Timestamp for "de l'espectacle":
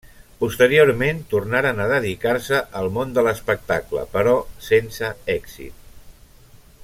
3.17-4.07